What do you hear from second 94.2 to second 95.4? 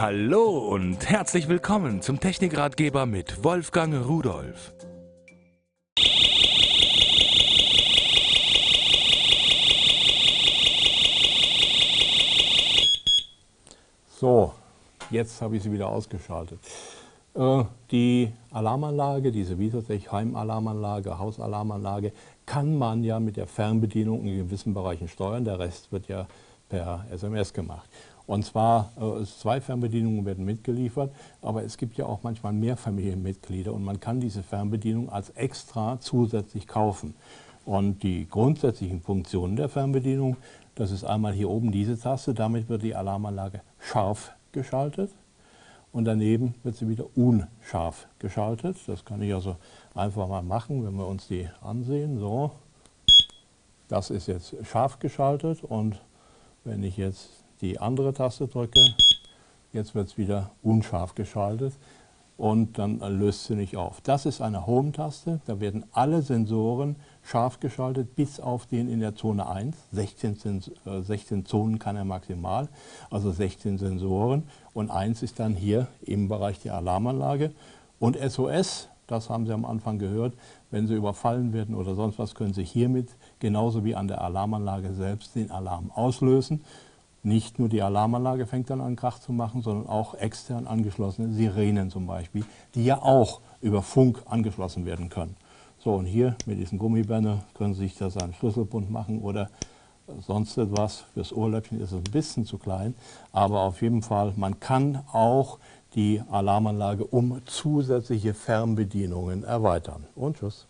angeschlossen werden können.